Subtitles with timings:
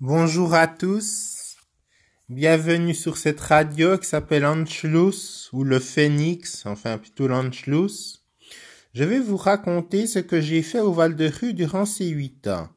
[0.00, 1.56] Bonjour à tous.
[2.28, 8.24] Bienvenue sur cette radio qui s'appelle Anschluss ou le Phénix, enfin plutôt l'Anschluss.
[8.92, 12.48] Je vais vous raconter ce que j'ai fait au Val de Rue durant ces huit
[12.48, 12.70] ans.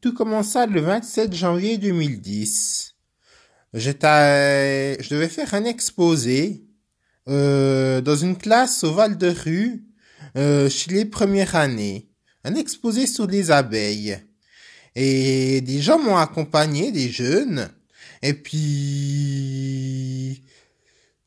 [0.00, 2.94] Tout commença le 27 janvier 2010.
[3.74, 6.64] J'étais, je devais faire un exposé
[7.28, 9.84] euh, dans une classe au Val de Rue
[10.36, 12.12] euh, chez les premières années.
[12.44, 14.22] Un exposé sur les abeilles.
[14.94, 17.70] Et des gens m'ont accompagné, des jeunes.
[18.22, 20.42] Et puis,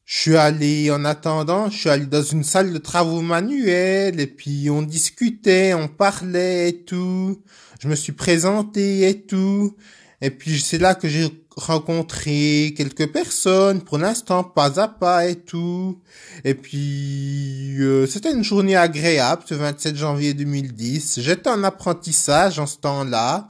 [0.06, 4.28] je suis allé, en attendant, je suis allé dans une salle de travaux manuels, et
[4.28, 7.42] puis on discutait, on parlait et tout.
[7.80, 9.76] Je me suis présenté et tout.
[10.26, 15.36] Et puis c'est là que j'ai rencontré quelques personnes, pour l'instant pas à pas et
[15.36, 16.02] tout.
[16.44, 21.20] Et puis euh, c'était une journée agréable ce 27 janvier 2010.
[21.22, 23.50] J'étais en apprentissage en ce temps-là,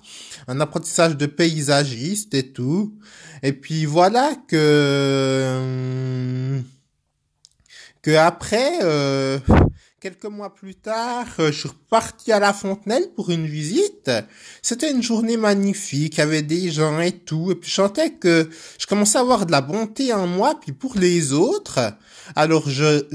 [0.50, 2.94] un apprentissage de paysagiste et tout.
[3.42, 5.62] Et puis voilà que
[8.02, 9.40] que après euh,
[10.02, 14.12] quelques mois plus tard, euh, je suis reparti à la Fontenelle pour une visite.
[14.62, 17.52] C'était une journée magnifique, il avait des gens et tout.
[17.52, 20.74] Et puis je sentais que je commençais à avoir de la bonté en moi, puis
[20.74, 21.80] pour les autres.
[22.36, 23.06] Alors je,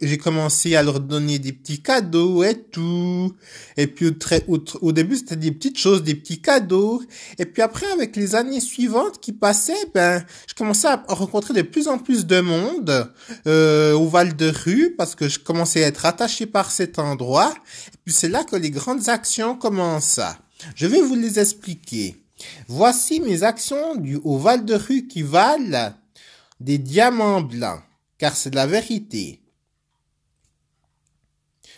[0.00, 3.34] j'ai commencé à leur donner des petits cadeaux et tout.
[3.76, 7.02] Et puis au, très, au, début c'était des petites choses, des petits cadeaux.
[7.38, 11.62] Et puis après avec les années suivantes qui passaient, ben je commençais à rencontrer de
[11.62, 13.12] plus en plus de monde
[13.46, 17.54] euh, au Val de Rue parce que je commençais à être attaché par cet endroit.
[18.04, 20.20] Puis c'est là que les grandes actions commencent.
[20.74, 22.16] Je vais vous les expliquer.
[22.66, 25.92] Voici mes actions du, Val de Rue qui valent
[26.60, 27.82] des diamants blancs,
[28.18, 29.40] car c'est la vérité.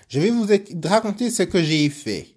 [0.09, 0.47] Je vais vous
[0.85, 2.35] raconter ce que j'ai fait.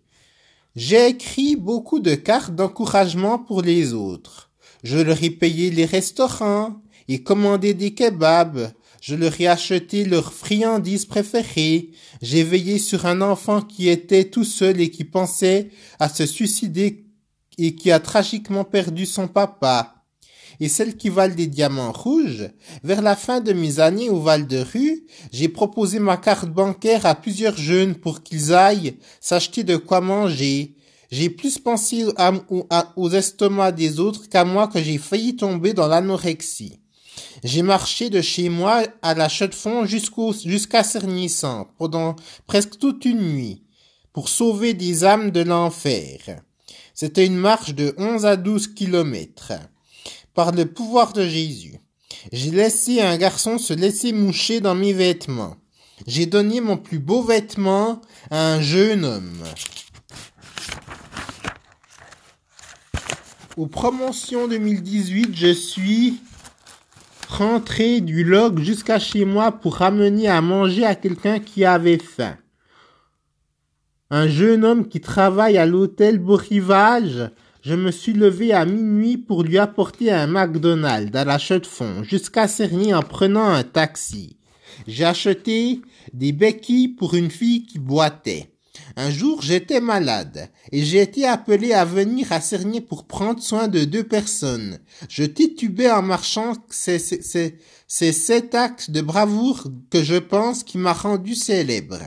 [0.75, 4.51] J'ai écrit beaucoup de cartes d'encouragement pour les autres.
[4.83, 10.31] Je leur ai payé les restaurants et commandé des kebabs je leur ai acheté leurs
[10.31, 11.89] friandises préférées.
[12.21, 17.03] J'ai veillé sur un enfant qui était tout seul et qui pensait à se suicider
[17.57, 20.05] et qui a tragiquement perdu son papa.
[20.61, 22.49] Et celle qui valent des diamants rouges,
[22.85, 27.05] vers la fin de mes années au Val de Rue, j'ai proposé ma carte bancaire
[27.05, 30.77] à plusieurs jeunes pour qu'ils aillent s'acheter de quoi manger.
[31.11, 32.05] J'ai plus pensé
[32.95, 36.79] aux estomacs des autres qu'à moi que j'ai failli tomber dans l'anorexie.
[37.43, 42.15] J'ai marché de chez moi à la chaux-de-fonds jusqu'à Cernissant pendant
[42.47, 43.63] presque toute une nuit
[44.13, 46.41] pour sauver des âmes de l'enfer.
[46.93, 49.53] C'était une marche de 11 à 12 kilomètres.
[50.33, 51.79] Par le pouvoir de Jésus.
[52.31, 55.57] J'ai laissé un garçon se laisser moucher dans mes vêtements.
[56.07, 58.01] J'ai donné mon plus beau vêtement
[58.31, 59.43] à un jeune homme.
[63.57, 66.19] Aux promotions 2018, je suis
[67.25, 72.37] rentrer du log jusqu'à chez moi pour ramener à manger à quelqu'un qui avait faim.
[74.09, 77.29] Un jeune homme qui travaille à l'hôtel Beau Rivage,
[77.61, 82.47] je me suis levé à minuit pour lui apporter un McDonald's à la chaux-de-fonds jusqu'à
[82.47, 84.37] Cerny en prenant un taxi.
[84.87, 85.81] J'ai acheté
[86.13, 88.52] des béquilles pour une fille qui boitait.
[88.95, 93.67] Un jour, j'étais malade et j'ai été appelé à venir à Cernier pour prendre soin
[93.67, 94.79] de deux personnes.
[95.09, 96.53] Je titubais en marchant.
[96.69, 96.99] C'est
[97.87, 101.99] cet acte de bravoure que je pense qui m'a rendu célèbre.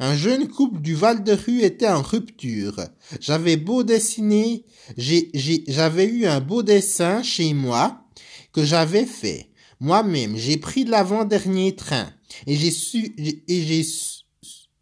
[0.00, 2.80] Un jeune couple du Val de Rue était en rupture.
[3.20, 4.64] J'avais beau dessiner,
[4.96, 8.04] j'avais eu un beau dessin chez moi
[8.52, 9.50] que j'avais fait.
[9.78, 12.10] Moi-même, j'ai pris l'avant-dernier train
[12.46, 13.86] et j'ai su, et j'ai,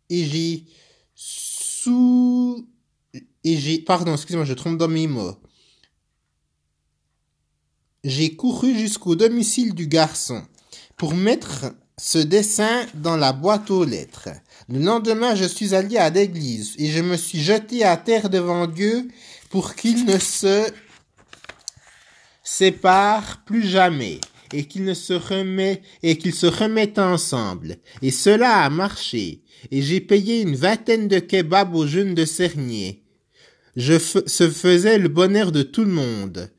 [0.08, 0.64] et j'ai
[3.86, 5.36] pardon, excusez-moi, je trompe dans mes mots.
[8.02, 10.42] J'ai couru jusqu'au domicile du garçon
[10.96, 14.28] pour mettre ce dessin dans la boîte aux lettres.
[14.68, 18.66] Le lendemain, je suis allé à l'église et je me suis jeté à terre devant
[18.66, 19.08] Dieu
[19.50, 20.66] pour qu'il ne se
[22.42, 24.20] sépare plus jamais
[24.54, 27.76] et qu'ils se remettent ensemble.
[28.02, 29.42] Et cela a marché.
[29.70, 33.02] Et j'ai payé une vingtaine de kebabs aux jeunes de Cernier.
[33.76, 36.50] Je se faisais le bonheur de tout le monde.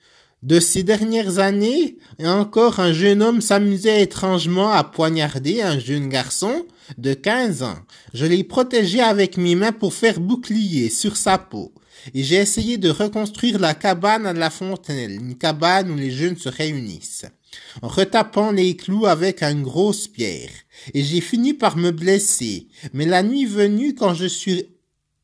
[0.44, 6.68] De ces dernières années, encore un jeune homme s'amusait étrangement à poignarder un jeune garçon
[7.00, 7.80] de quinze ans.
[8.14, 11.74] Je l'ai protégé avec mes mains pour faire bouclier sur sa peau.
[12.14, 16.38] Et j'ai essayé de reconstruire la cabane à la fontaine, une cabane où les jeunes
[16.38, 17.26] se réunissent
[17.82, 20.50] retapant les clous avec une grosse pierre,
[20.94, 22.68] et j'ai fini par me blesser.
[22.94, 24.66] Mais la nuit venue, quand je suis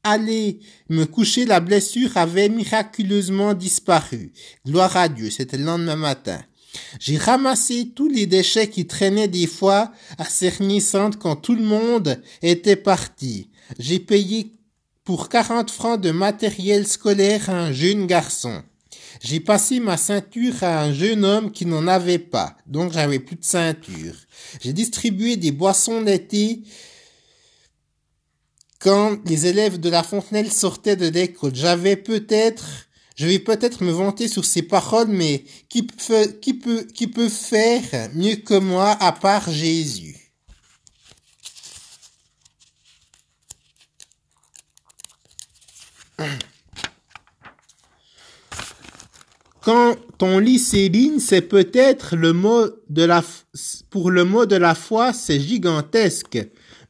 [0.04, 4.34] allé me coucher, la blessure avait miraculeusement disparu.
[4.66, 6.42] Gloire à Dieu, c'était le lendemain matin.
[7.00, 12.22] J'ai ramassé tous les déchets qui traînaient des fois à Cernissante quand tout le monde
[12.42, 13.50] était parti.
[13.78, 14.54] J'ai payé
[15.04, 18.64] pour 40 francs de matériel scolaire à un jeune garçon.
[19.20, 23.36] J'ai passé ma ceinture à un jeune homme qui n'en avait pas, donc j'avais plus
[23.36, 24.16] de ceinture.
[24.62, 26.64] J'ai distribué des boissons d'été
[28.80, 31.56] quand les élèves de la Fontenelle sortaient de l'école.
[31.56, 36.84] J'avais peut-être, je vais peut-être me vanter sur ces paroles, mais qui peut, qui peut,
[36.84, 40.18] qui peut faire mieux que moi à part Jésus?
[49.62, 53.24] Quand on lit ces c'est peut-être le mot de la,
[53.92, 56.40] pour le mot de la foi, c'est gigantesque.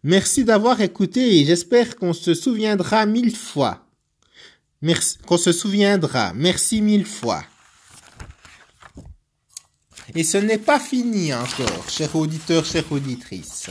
[0.03, 3.85] Merci d'avoir écouté et j'espère qu'on se souviendra mille fois.
[4.81, 6.33] Merci, qu'on se souviendra.
[6.33, 7.43] Merci mille fois.
[10.15, 13.69] Et ce n'est pas fini encore, chers auditeurs, chères auditrices.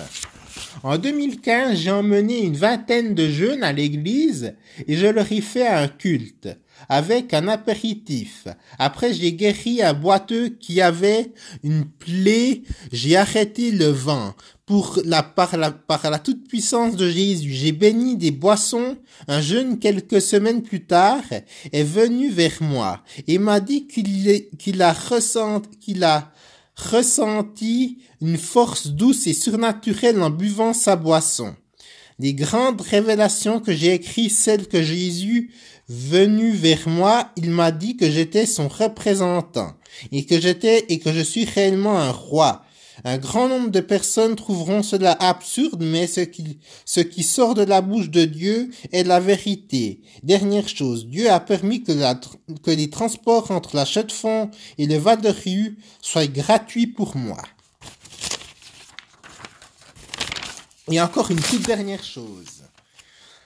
[0.83, 4.55] En 2015, j'ai emmené une vingtaine de jeunes à l'église
[4.87, 6.49] et je leur ai fait un culte
[6.89, 8.47] avec un apéritif.
[8.79, 11.33] Après, j'ai guéri un boiteux qui avait
[11.63, 12.63] une plaie.
[12.93, 14.35] J'ai arrêté le vent
[14.67, 17.53] pour la, par la, par la toute puissance de Jésus.
[17.53, 18.97] J'ai béni des boissons.
[19.29, 21.23] Un jeune, quelques semaines plus tard,
[21.73, 26.33] est venu vers moi et m'a dit qu'il qu'il a ressenti, qu'il a
[26.81, 31.55] ressenti une force douce et surnaturelle en buvant sa boisson.
[32.19, 35.53] Les grandes révélations que j'ai écrites, celles que Jésus
[35.89, 39.75] venu vers moi, il m'a dit que j'étais son représentant
[40.13, 42.65] et que j'étais et que je suis réellement un roi.
[43.05, 48.11] Un grand nombre de personnes trouveront cela absurde, mais ce qui, sort de la bouche
[48.11, 50.03] de Dieu est la vérité.
[50.23, 56.27] Dernière chose, Dieu a permis que, les transports entre la Chaux-de-Fonds et le Val-de-Rue soient
[56.27, 57.43] gratuits pour moi.
[60.91, 62.65] Et encore une toute dernière chose.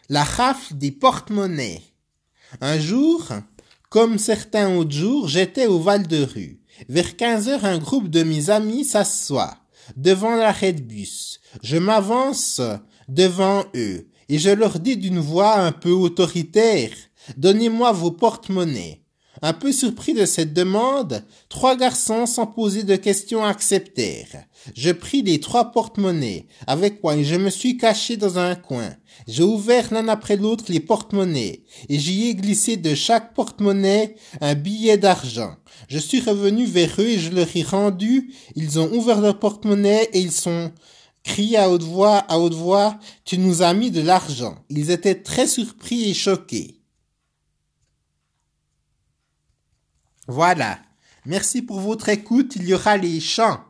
[0.09, 1.83] La rafle des porte-monnaies.
[2.61, 3.29] Un jour,
[3.94, 6.58] comme certains autres jours, j'étais au Val-de-Rue.
[6.88, 9.55] Vers 15 heures, un groupe de mes amis s'assoit
[9.96, 11.38] devant l'arrêt de bus.
[11.62, 12.61] Je m'avance
[13.06, 16.91] devant eux et je leur dis d'une voix un peu autoritaire,
[17.37, 19.04] Donnez-moi vos porte-monnaies.
[19.46, 24.46] Un peu surpris de cette demande, trois garçons sans poser de questions acceptèrent.
[24.75, 28.96] Je pris les trois porte-monnaies avec quoi je me suis caché dans un coin.
[29.29, 34.55] J'ai ouvert l'un après l'autre les porte-monnaies et j'y ai glissé de chaque porte-monnaie un
[34.55, 35.56] billet d'argent.
[35.88, 38.32] Je suis revenu vers eux et je leur ai rendu.
[38.56, 40.73] Ils ont ouvert leur porte-monnaie et ils sont
[41.23, 44.56] crié à haute voix, à haute voix, tu nous as mis de l'argent.
[44.70, 46.81] Ils étaient très surpris et choqués.
[50.26, 50.79] Voilà.
[51.26, 52.56] Merci pour votre écoute.
[52.56, 53.65] Il y aura les chants.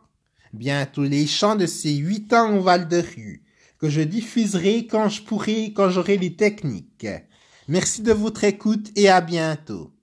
[0.52, 3.42] Bientôt les chants de ces huit ans au Val de Rue,
[3.78, 7.06] que je diffuserai quand je pourrai, quand j'aurai les techniques.
[7.66, 9.93] Merci de votre écoute et à bientôt.